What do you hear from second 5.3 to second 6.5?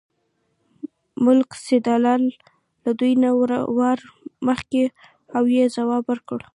او یې ځواب ورکړ.